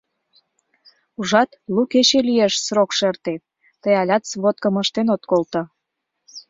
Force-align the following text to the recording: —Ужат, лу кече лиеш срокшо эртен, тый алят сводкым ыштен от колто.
—Ужат, 1.19 1.49
лу 1.73 1.81
кече 1.91 2.19
лиеш 2.27 2.53
срокшо 2.65 3.01
эртен, 3.11 3.41
тый 3.81 3.93
алят 4.01 4.23
сводкым 4.31 4.75
ыштен 4.83 5.07
от 5.15 5.21
колто. 5.29 5.61